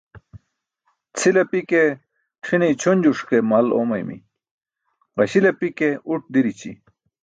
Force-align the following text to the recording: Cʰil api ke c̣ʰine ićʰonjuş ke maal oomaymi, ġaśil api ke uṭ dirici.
Cʰil 1.17 1.35
api 1.43 1.59
ke 1.69 1.81
c̣ʰine 2.45 2.65
ićʰonjuş 2.73 3.19
ke 3.29 3.37
maal 3.49 3.67
oomaymi, 3.75 4.17
ġaśil 5.15 5.45
api 5.51 5.67
ke 5.77 5.87
uṭ 6.13 6.21
dirici. 6.33 6.71